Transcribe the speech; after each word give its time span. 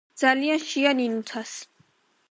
ძალიან 0.21 0.63
შია 0.71 0.95
ნინუცას 1.03 1.55